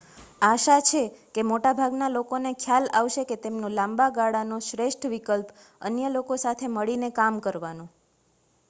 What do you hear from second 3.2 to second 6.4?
કે તેમનો લાંબાગાળાનો શ્રેષ્ઠ વિકલ્પ અન્ય લોકો